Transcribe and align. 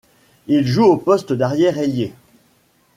Il 0.47 0.65
joue 0.65 0.85
au 0.85 0.97
poste 0.97 1.31
d'arrière, 1.31 1.77
ailier. 1.77 2.11